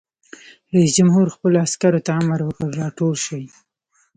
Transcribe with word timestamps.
رئیس 0.73 0.91
جمهور 0.97 1.27
خپلو 1.35 1.57
عسکرو 1.65 2.03
ته 2.05 2.11
امر 2.21 2.39
وکړ؛ 2.43 2.69
راټول 2.81 3.13
شئ! 3.25 3.43